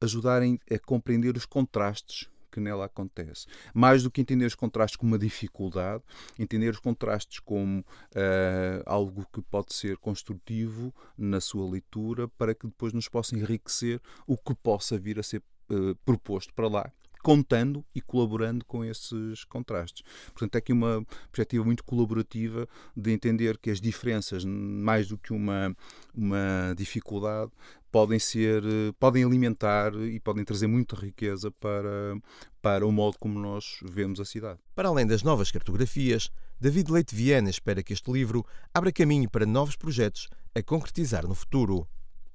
ajudarem 0.00 0.58
a 0.70 0.78
compreender 0.78 1.36
os 1.36 1.46
contrastes 1.46 2.28
que 2.50 2.60
nela 2.60 2.86
acontece. 2.86 3.46
Mais 3.72 4.02
do 4.02 4.10
que 4.10 4.20
entender 4.20 4.44
os 4.44 4.54
contrastes 4.54 4.96
como 4.96 5.12
uma 5.12 5.18
dificuldade, 5.18 6.02
entender 6.38 6.70
os 6.70 6.80
contrastes 6.80 7.38
como 7.38 7.80
uh, 7.80 8.82
algo 8.84 9.24
que 9.32 9.40
pode 9.40 9.72
ser 9.72 9.96
construtivo 9.98 10.92
na 11.16 11.40
sua 11.40 11.70
leitura 11.70 12.28
para 12.28 12.54
que 12.54 12.66
depois 12.66 12.92
nos 12.92 13.08
possa 13.08 13.36
enriquecer 13.36 14.00
o 14.26 14.36
que 14.36 14.54
possa 14.54 14.98
vir 14.98 15.18
a 15.18 15.22
ser 15.22 15.42
uh, 15.70 15.94
proposto 16.04 16.52
para 16.52 16.68
lá 16.68 16.92
contando 17.22 17.84
e 17.94 18.00
colaborando 18.00 18.64
com 18.64 18.84
esses 18.84 19.44
contrastes. 19.44 20.02
Portanto, 20.32 20.54
é 20.54 20.58
aqui 20.58 20.72
uma 20.72 21.04
perspectiva 21.30 21.64
muito 21.64 21.84
colaborativa 21.84 22.68
de 22.96 23.12
entender 23.12 23.58
que 23.58 23.70
as 23.70 23.80
diferenças, 23.80 24.44
mais 24.44 25.08
do 25.08 25.18
que 25.18 25.32
uma, 25.32 25.76
uma 26.14 26.74
dificuldade, 26.76 27.50
podem 27.90 28.18
ser, 28.18 28.62
podem 28.98 29.24
alimentar 29.24 29.92
e 29.94 30.20
podem 30.20 30.44
trazer 30.44 30.66
muita 30.66 30.96
riqueza 30.96 31.50
para, 31.50 32.16
para 32.62 32.86
o 32.86 32.92
modo 32.92 33.18
como 33.18 33.38
nós 33.38 33.80
vemos 33.82 34.20
a 34.20 34.24
cidade. 34.24 34.60
Para 34.74 34.88
além 34.88 35.06
das 35.06 35.22
novas 35.22 35.50
cartografias, 35.50 36.30
David 36.60 36.90
Leite 36.90 37.14
Viana 37.14 37.50
espera 37.50 37.82
que 37.82 37.92
este 37.92 38.10
livro 38.10 38.44
abra 38.72 38.92
caminho 38.92 39.28
para 39.28 39.46
novos 39.46 39.76
projetos 39.76 40.28
a 40.54 40.62
concretizar 40.62 41.26
no 41.26 41.34
futuro. 41.34 41.86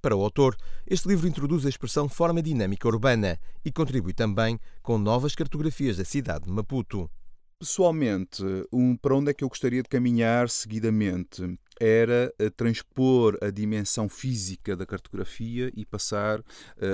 Para 0.06 0.16
o 0.16 0.22
autor, 0.22 0.56
este 0.86 1.08
livro 1.08 1.28
introduz 1.28 1.66
a 1.66 1.70
expressão 1.70 2.08
forma 2.08 2.40
dinâmica 2.40 2.88
urbana 2.88 3.40
e 3.66 3.72
contribui 3.72 4.14
também 4.14 4.60
com 4.84 5.00
novas 5.00 5.34
cartografias 5.34 5.98
da 5.98 6.06
cidade 6.06 6.46
de 6.46 6.52
Maputo. 6.52 7.10
Pessoalmente, 7.58 8.44
um, 8.72 8.96
para 8.96 9.16
onde 9.16 9.32
é 9.32 9.34
que 9.34 9.44
eu 9.44 9.50
gostaria 9.50 9.82
de 9.82 9.90
caminhar 9.90 10.48
seguidamente? 10.48 11.58
Era 11.80 12.34
uh, 12.42 12.50
transpor 12.52 13.38
a 13.42 13.50
dimensão 13.50 14.08
física 14.08 14.76
da 14.76 14.86
cartografia 14.86 15.72
e 15.76 15.86
passar, 15.86 16.40
uh, 16.40 16.44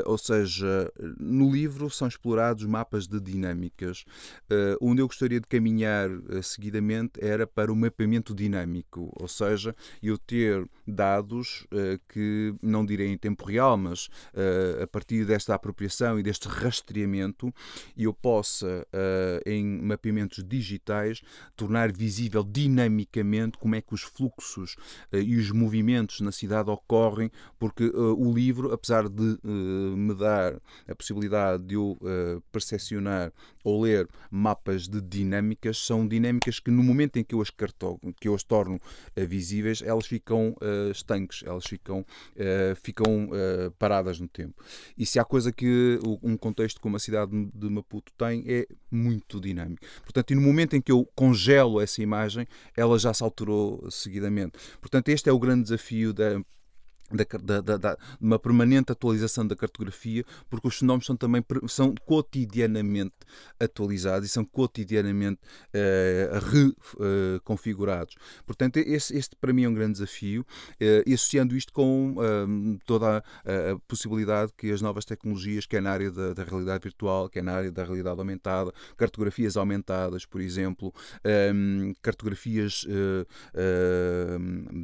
ou 0.05 0.17
seja, 0.17 0.91
no 1.19 1.51
livro 1.51 1.89
são 1.89 2.07
explorados 2.07 2.65
mapas 2.65 3.07
de 3.07 3.19
dinâmicas. 3.19 4.03
Uh, 4.49 4.77
onde 4.81 5.01
eu 5.01 5.07
gostaria 5.07 5.39
de 5.39 5.47
caminhar 5.47 6.09
seguidamente 6.41 7.13
era 7.21 7.45
para 7.45 7.71
o 7.71 7.75
mapeamento 7.75 8.33
dinâmico, 8.33 9.11
ou 9.15 9.27
seja, 9.27 9.75
eu 10.01 10.17
ter 10.17 10.67
dados 10.87 11.65
que 12.09 12.53
não 12.61 12.85
direi 12.85 13.07
em 13.07 13.17
tempo 13.17 13.45
real, 13.45 13.77
mas 13.77 14.09
a 14.81 14.87
partir 14.87 15.25
desta 15.25 15.55
apropriação 15.55 16.19
e 16.19 16.23
deste 16.23 16.47
rastreamento, 16.47 17.53
eu 17.95 18.13
possa, 18.13 18.85
em 19.45 19.81
mapeamentos 19.81 20.43
digitais, 20.43 21.21
tornar 21.55 21.91
visível 21.91 22.43
dinamicamente 22.43 23.57
como 23.57 23.75
é 23.75 23.81
que 23.81 23.93
os 23.93 24.01
fluxos 24.01 24.70
uh, 24.75 25.17
e 25.17 25.37
os 25.37 25.51
movimentos 25.51 26.19
na 26.21 26.31
cidade 26.31 26.69
ocorrem, 26.69 27.31
porque 27.59 27.85
uh, 27.85 28.15
o 28.15 28.33
livro, 28.33 28.73
apesar 28.73 29.07
de 29.07 29.39
uh, 29.43 29.97
me 29.97 30.13
dar 30.13 30.61
a 30.87 30.95
possibilidade 30.95 31.63
de 31.63 31.75
eu 31.75 31.97
percepcionar 32.51 33.31
ou 33.63 33.81
ler 33.81 34.07
mapas 34.29 34.87
de 34.87 35.01
dinâmicas, 35.01 35.77
são 35.77 36.07
dinâmicas 36.07 36.59
que 36.59 36.71
no 36.71 36.83
momento 36.83 37.17
em 37.17 37.23
que 37.23 37.35
eu 37.35 37.41
as, 37.41 37.49
carto, 37.49 37.99
que 38.19 38.27
eu 38.27 38.35
as 38.35 38.43
torno 38.43 38.79
visíveis, 39.15 39.81
elas 39.81 40.05
ficam 40.05 40.55
estanques, 40.91 41.43
elas 41.45 41.65
ficam, 41.65 42.05
ficam 42.81 43.29
paradas 43.77 44.19
no 44.19 44.27
tempo. 44.27 44.63
E 44.97 45.05
se 45.05 45.19
há 45.19 45.25
coisa 45.25 45.51
que 45.51 45.99
um 46.21 46.37
contexto 46.37 46.81
como 46.81 46.95
a 46.95 46.99
cidade 46.99 47.31
de 47.53 47.69
Maputo 47.69 48.11
tem, 48.17 48.43
é 48.47 48.67
muito 48.89 49.39
dinâmico. 49.39 49.85
Portanto, 50.03 50.31
e 50.31 50.35
no 50.35 50.41
momento 50.41 50.75
em 50.75 50.81
que 50.81 50.91
eu 50.91 51.07
congelo 51.15 51.79
essa 51.79 52.01
imagem, 52.01 52.47
ela 52.75 52.97
já 52.97 53.13
se 53.13 53.23
alterou 53.23 53.89
seguidamente. 53.89 54.53
Portanto, 54.79 55.09
este 55.09 55.29
é 55.29 55.33
o 55.33 55.39
grande 55.39 55.63
desafio 55.63 56.13
da 56.13 56.41
da, 57.15 57.61
da, 57.61 57.77
da, 57.77 57.97
uma 58.19 58.39
permanente 58.39 58.91
atualização 58.91 59.45
da 59.45 59.55
cartografia, 59.55 60.23
porque 60.49 60.67
os 60.67 60.77
fenómenos 60.77 61.05
são 61.05 61.15
também 61.15 61.43
são 61.67 61.93
cotidianamente 62.05 63.15
atualizados 63.59 64.27
e 64.27 64.31
são 64.31 64.43
cotidianamente 64.45 65.39
uh, 65.73 67.41
reconfigurados. 67.41 68.15
Portanto, 68.45 68.77
este, 68.77 69.35
para 69.39 69.53
mim 69.53 69.63
é 69.63 69.69
um 69.69 69.73
grande 69.73 69.93
desafio, 69.93 70.41
uh, 70.41 71.03
e 71.05 71.13
associando 71.13 71.55
isto 71.55 71.71
com 71.73 72.13
uh, 72.13 72.79
toda 72.85 73.17
a, 73.17 73.17
a, 73.17 73.79
possibilidade 73.87 74.51
que 74.57 74.71
as 74.71 74.81
novas 74.81 75.05
tecnologias, 75.05 75.65
quer 75.65 75.81
na 75.81 75.91
área 75.91 76.11
da, 76.11 76.33
da, 76.33 76.43
realidade 76.43 76.83
virtual, 76.83 77.29
quer 77.29 77.43
na 77.43 77.53
área 77.53 77.71
da 77.71 77.83
realidade 77.83 78.19
aumentada, 78.19 78.73
cartografias 78.97 79.57
aumentadas, 79.57 80.25
por 80.25 80.41
exemplo, 80.41 80.93
um, 81.53 81.93
cartografias 82.01 82.85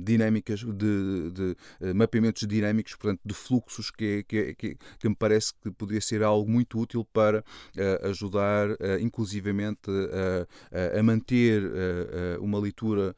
dinâmicas 0.03 0.60
de, 0.60 1.31
de 1.31 1.93
mapeamento 1.93 2.16
mapeamentos 2.17 2.47
dinâmicos, 2.47 2.95
portanto, 2.95 3.21
de 3.24 3.33
fluxos, 3.33 3.91
que, 3.91 4.24
que, 4.24 4.55
que, 4.55 4.77
que 5.00 5.09
me 5.09 5.15
parece 5.15 5.53
que 5.62 5.71
poderia 5.71 6.01
ser 6.01 6.24
algo 6.24 6.50
muito 6.50 6.79
útil 6.79 7.05
para 7.05 7.39
uh, 7.39 8.07
ajudar, 8.09 8.71
uh, 8.71 9.00
inclusivamente, 9.00 9.89
uh, 9.89 10.97
a 10.97 11.03
manter 11.03 11.63
uma 12.39 12.59
leitura 12.59 13.15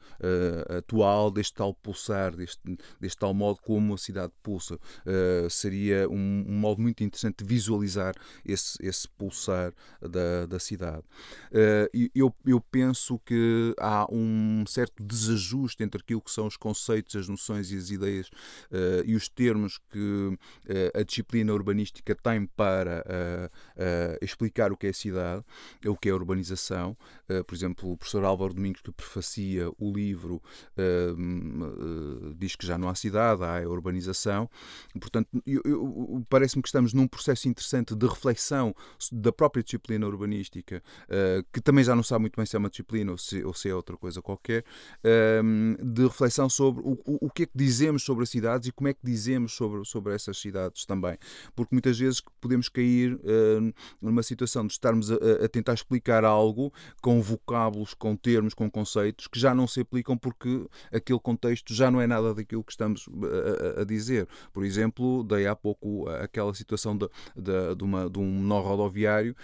atual 0.76 1.30
deste 1.30 1.54
tal 1.54 1.74
pulsar, 1.74 2.34
deste, 2.34 2.60
deste 3.00 3.18
tal 3.18 3.32
modo 3.34 3.60
como 3.62 3.94
a 3.94 3.98
cidade 3.98 4.32
pulsa. 4.42 4.78
seria 5.50 6.08
um, 6.08 6.44
um, 6.48 6.58
modo 6.58 6.80
muito 6.80 7.02
interessante 7.02 7.38
de 7.38 7.44
visualizar 7.44 8.14
esse, 8.44 8.78
esse 8.80 9.08
pulsar 9.08 9.72
da, 10.00 10.46
da 10.46 10.58
cidade. 10.58 11.02
eu, 12.14 12.34
eu 12.46 12.60
penso 12.60 13.18
que 13.20 13.74
há 13.78 14.06
um 14.10 14.64
certo 14.66 15.02
desajuste 15.02 15.82
entre 15.82 16.00
aquilo 16.00 16.22
que 16.22 16.30
são 16.30 16.46
os 16.46 16.56
conceitos, 16.56 17.16
as 17.16 17.28
noções 17.28 17.70
e 17.70 17.76
as 17.76 17.90
ideias 17.90 18.30
uh, 18.90 19.04
e 19.04 19.14
os 19.14 19.28
termos 19.28 19.78
que 19.90 19.98
uh, 19.98 20.98
a 20.98 21.02
disciplina 21.02 21.52
urbanística 21.52 22.14
tem 22.14 22.46
para 22.46 23.04
uh, 23.06 24.24
explicar 24.24 24.72
o 24.72 24.76
que 24.76 24.86
é 24.88 24.92
cidade, 24.92 25.44
o 25.86 25.96
que 25.96 26.08
é 26.08 26.14
urbanização. 26.14 26.96
por 27.46 27.54
exemplo, 27.54 27.92
o 27.92 27.96
professor 27.96 28.24
Álvaro 28.24 28.54
Domingos, 28.54 28.80
que 28.82 28.92
prefacia 28.92 29.70
o 29.78 29.92
livro, 29.92 30.42
diz 32.36 32.56
que 32.56 32.66
já 32.66 32.76
não 32.76 32.88
há 32.88 32.94
cidade, 32.94 33.42
há 33.44 33.68
urbanização. 33.68 34.48
Portanto, 35.00 35.28
parece-me 36.28 36.62
que 36.62 36.68
estamos 36.68 36.92
num 36.92 37.06
processo 37.06 37.48
interessante 37.48 37.94
de 37.94 38.06
reflexão 38.06 38.74
da 39.12 39.32
própria 39.32 39.62
disciplina 39.62 40.06
urbanística, 40.06 40.82
que 41.52 41.60
também 41.60 41.84
já 41.84 41.94
não 41.94 42.02
sabe 42.02 42.22
muito 42.22 42.36
bem 42.36 42.46
se 42.46 42.56
é 42.56 42.58
uma 42.58 42.70
disciplina 42.70 43.12
ou 43.12 43.18
se, 43.18 43.44
ou 43.44 43.54
se 43.54 43.68
é 43.68 43.74
outra 43.74 43.96
coisa 43.96 44.20
qualquer, 44.20 44.64
de 45.82 46.02
reflexão 46.02 46.48
sobre 46.48 46.82
o, 46.84 46.98
o 47.04 47.30
que 47.30 47.44
é 47.44 47.46
que 47.46 47.52
dizemos 47.54 48.02
sobre 48.02 48.24
as 48.24 48.30
cidades 48.30 48.68
e 48.68 48.72
como 48.80 48.88
é 48.88 48.94
que 48.94 49.00
dizemos 49.04 49.52
sobre, 49.52 49.84
sobre 49.84 50.14
essas 50.14 50.38
cidades 50.38 50.86
também. 50.86 51.18
Porque 51.54 51.74
muitas 51.74 51.98
vezes 51.98 52.22
podemos 52.40 52.66
cair 52.70 53.12
uh, 53.12 53.74
numa 54.00 54.22
situação 54.22 54.66
de 54.66 54.72
estarmos 54.72 55.12
a, 55.12 55.16
a, 55.44 55.48
tentar 55.48 55.74
explicar 55.74 56.24
algo 56.24 56.72
com 57.02 57.20
vocábulos, 57.20 57.92
com 57.92 58.16
termos, 58.16 58.54
com 58.54 58.70
conceitos 58.70 59.26
que 59.26 59.38
já 59.38 59.54
não 59.54 59.66
se 59.66 59.80
aplicam 59.80 60.16
porque 60.16 60.66
aquele 60.90 61.20
contexto 61.20 61.74
já 61.74 61.90
não 61.90 62.00
é 62.00 62.06
nada 62.06 62.34
daquilo 62.34 62.64
que 62.64 62.72
estamos 62.72 63.06
a, 63.76 63.82
a 63.82 63.84
dizer. 63.84 64.26
Por 64.50 64.64
exemplo, 64.64 65.22
dei 65.24 65.46
há 65.46 65.54
pouco 65.54 66.08
aquela 66.08 66.54
situação 66.54 66.96
de, 66.96 67.06
de, 67.36 67.74
de, 67.76 67.84
uma, 67.84 68.08
de 68.08 68.18
um 68.18 68.42
nó 68.42 68.60
rodoviário 68.60 69.36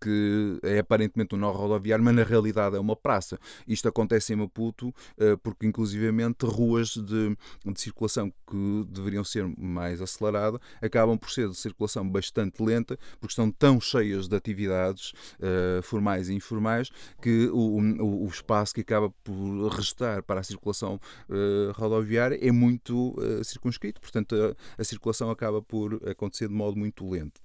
que 0.00 0.58
é 0.64 0.80
aparentemente 0.80 1.36
um 1.36 1.38
nó 1.38 1.52
rodoviário, 1.52 2.04
mas 2.04 2.14
na 2.14 2.24
realidade 2.24 2.74
é 2.74 2.80
uma 2.80 2.96
praça. 2.96 3.38
Isto 3.68 3.86
acontece 3.86 4.32
em 4.32 4.36
Maputo 4.36 4.88
uh, 4.88 5.38
porque, 5.44 5.64
inclusivamente, 5.64 6.44
ruas 6.44 6.88
de, 6.88 7.36
de 7.64 7.80
circulação 7.80 8.32
que 8.50 8.56
deveriam 8.84 9.24
ser 9.24 9.46
mais 9.58 10.00
acelerada, 10.00 10.60
acabam 10.80 11.18
por 11.18 11.30
ser 11.30 11.48
de 11.48 11.56
circulação 11.56 12.08
bastante 12.08 12.62
lenta, 12.62 12.98
porque 13.18 13.32
estão 13.32 13.50
tão 13.50 13.80
cheias 13.80 14.28
de 14.28 14.36
atividades 14.36 15.12
uh, 15.38 15.82
formais 15.82 16.28
e 16.28 16.34
informais 16.34 16.90
que 17.20 17.46
o, 17.48 17.78
o, 17.78 18.24
o, 18.24 18.28
espaço 18.28 18.74
que 18.74 18.80
acaba 18.80 19.10
por 19.22 19.68
restar 19.68 20.22
para 20.22 20.40
a 20.40 20.44
circulação 20.44 21.00
uh, 21.28 21.72
rodoviária 21.72 22.38
é 22.40 22.50
muito 22.50 23.10
uh, 23.18 23.44
circunscrito, 23.44 24.00
portanto 24.00 24.34
a, 24.34 24.80
a 24.80 24.84
circulação 24.84 25.30
acaba 25.30 25.62
por 25.62 26.00
acontecer 26.08 26.48
de 26.48 26.54
modo 26.54 26.76
muito 26.76 27.08
lento. 27.08 27.40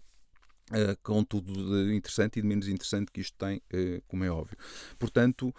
Uh, 0.72 0.98
com 1.04 1.24
tudo 1.24 1.54
de 1.54 1.94
interessante 1.94 2.40
e 2.40 2.42
de 2.42 2.48
menos 2.48 2.68
interessante 2.68 3.12
que 3.12 3.22
isto 3.22 3.38
tem, 3.38 3.58
uh, 3.58 4.02
como 4.08 4.24
é 4.24 4.32
óbvio. 4.32 4.58
Portanto, 4.98 5.54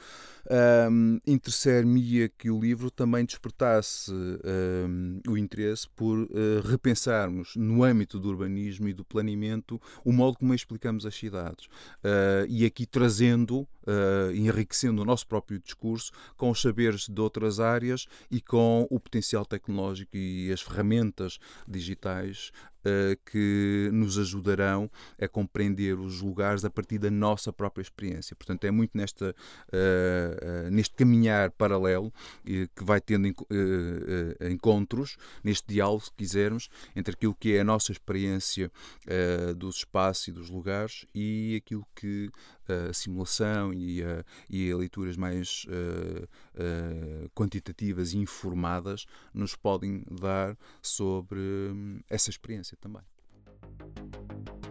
um, 0.91 1.21
interessaria 1.25 2.29
que 2.29 2.51
o 2.51 2.59
livro 2.59 2.91
também 2.91 3.25
despertasse 3.25 4.13
um, 4.13 5.21
o 5.29 5.39
interesse 5.39 5.89
por 5.95 6.19
uh, 6.19 6.29
repensarmos, 6.65 7.55
no 7.55 7.85
âmbito 7.85 8.19
do 8.19 8.29
urbanismo 8.29 8.89
e 8.89 8.93
do 8.93 9.05
planeamento, 9.05 9.81
o 10.05 10.11
modo 10.11 10.39
como 10.39 10.53
explicamos 10.53 11.07
as 11.07 11.15
cidades. 11.15 11.69
e 12.49 12.65
aqui 12.65 12.85
trazendo, 12.85 13.67
enriquecendo 14.35 15.03
o 15.03 15.05
nosso 15.05 15.27
próprio 15.27 15.61
discurso 15.61 16.11
com 16.37 16.51
os 16.51 16.61
saberes 16.61 17.09
de 17.09 17.21
outras 17.21 17.61
áreas 17.61 18.07
e 18.29 18.41
com 18.41 18.87
o 18.91 18.99
potencial 18.99 19.47
tecnológico 19.47 20.17
e 20.17 20.51
as 20.53 20.61
ferramentas 20.61 21.39
digitais 21.69 22.51
que 23.31 23.91
nos 23.93 24.19
ajudarão 24.19 24.91
a 25.21 25.29
compreender 25.29 25.99
os 25.99 26.21
lugares 26.21 26.65
a 26.65 26.71
partir 26.71 26.99
da 26.99 27.11
nossa 27.11 27.53
própria 27.53 27.83
experiência. 27.83 28.37
Portanto, 28.37 28.65
é 28.65 28.71
muito 28.71 28.97
nesta, 28.97 29.35
uh, 29.69 30.71
neste 30.71 30.95
caminhar 30.95 31.51
paralelo 31.51 32.13
que 32.45 32.85
vai 32.85 33.01
tendo 33.01 33.29
encontros, 34.51 35.17
neste 35.43 35.67
diálogo, 35.69 36.05
se 36.05 36.13
quisermos, 36.13 36.69
entre 36.95 37.15
aquilo 37.15 37.35
que 37.35 37.55
é 37.55 37.61
a 37.61 37.65
nossa 37.65 37.93
experiência 37.93 38.71
dos 39.57 39.77
espaços 39.77 40.29
e 40.29 40.33
dos 40.33 40.51
lugares 40.51 41.07
e 41.15 41.61
aquilo 41.63 41.87
que 41.95 42.31
a 42.73 42.93
simulação 42.93 43.73
e 43.73 44.03
a, 44.03 44.25
e 44.49 44.71
a 44.71 44.77
leituras 44.77 45.17
mais 45.17 45.67
uh, 45.69 46.25
uh, 46.25 47.31
quantitativas 47.35 48.13
e 48.13 48.19
informadas 48.19 49.07
nos 49.33 49.55
podem 49.55 50.05
dar 50.11 50.57
sobre 50.83 51.39
um, 51.39 52.01
essa 52.09 52.31
experiência 52.31 52.77
também. 52.81 53.03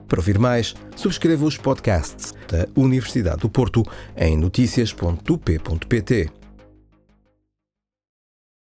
Para 0.07 0.19
ouvir 0.19 0.37
mais, 0.37 0.75
subscreva 0.95 1.45
os 1.45 1.57
podcasts 1.57 2.33
da 2.47 2.67
Universidade 2.79 3.41
do 3.41 3.49
Porto 3.49 3.83
em 4.15 4.37
notícias.up.pt. 4.37 6.44